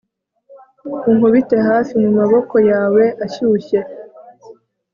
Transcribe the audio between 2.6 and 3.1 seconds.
yawe